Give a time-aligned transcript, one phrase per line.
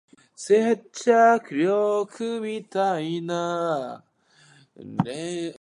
[0.35, 0.51] 接
[0.91, 1.67] 着力